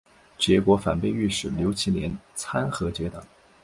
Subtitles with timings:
[0.39, 3.23] 结果反被御史刘其年参劾结党。